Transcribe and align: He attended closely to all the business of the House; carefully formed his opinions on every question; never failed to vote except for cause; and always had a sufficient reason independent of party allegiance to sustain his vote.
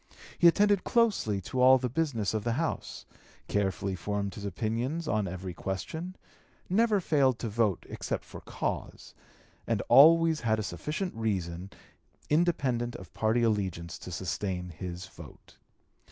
He 0.39 0.47
attended 0.47 0.83
closely 0.83 1.39
to 1.41 1.61
all 1.61 1.77
the 1.77 1.87
business 1.87 2.33
of 2.33 2.43
the 2.43 2.53
House; 2.53 3.05
carefully 3.47 3.93
formed 3.95 4.33
his 4.33 4.45
opinions 4.45 5.07
on 5.07 5.27
every 5.27 5.53
question; 5.53 6.15
never 6.67 6.99
failed 6.99 7.37
to 7.37 7.47
vote 7.49 7.85
except 7.87 8.25
for 8.25 8.41
cause; 8.41 9.13
and 9.67 9.83
always 9.89 10.41
had 10.41 10.57
a 10.57 10.63
sufficient 10.63 11.13
reason 11.13 11.69
independent 12.31 12.95
of 12.95 13.13
party 13.13 13.43
allegiance 13.43 13.99
to 13.99 14.11
sustain 14.11 14.69
his 14.69 15.05
vote. 15.05 15.57